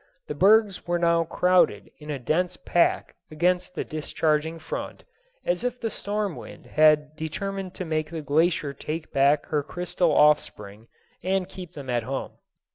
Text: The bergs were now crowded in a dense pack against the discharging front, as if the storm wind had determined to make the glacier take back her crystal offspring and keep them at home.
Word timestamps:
The 0.25 0.33
bergs 0.33 0.87
were 0.87 0.97
now 0.97 1.25
crowded 1.25 1.91
in 1.99 2.09
a 2.09 2.17
dense 2.17 2.57
pack 2.57 3.13
against 3.29 3.75
the 3.75 3.83
discharging 3.83 4.57
front, 4.57 5.03
as 5.45 5.63
if 5.63 5.79
the 5.79 5.91
storm 5.91 6.35
wind 6.35 6.65
had 6.65 7.15
determined 7.15 7.75
to 7.75 7.85
make 7.85 8.09
the 8.09 8.23
glacier 8.23 8.73
take 8.73 9.11
back 9.13 9.45
her 9.49 9.61
crystal 9.61 10.11
offspring 10.11 10.87
and 11.21 11.47
keep 11.47 11.73
them 11.75 11.87
at 11.91 12.01
home. 12.01 12.31